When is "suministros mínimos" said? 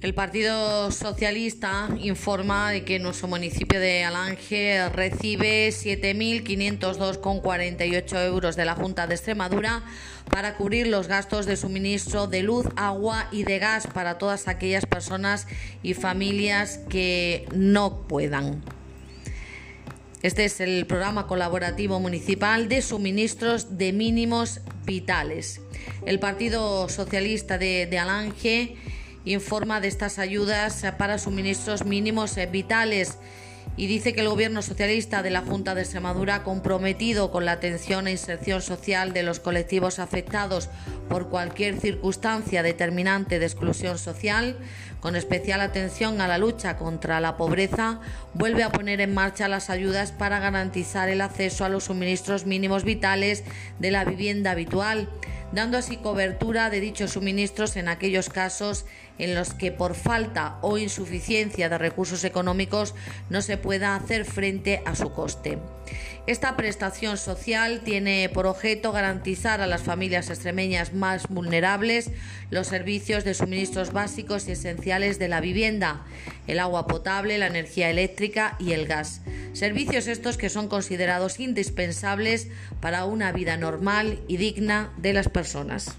31.18-32.36, 51.84-52.82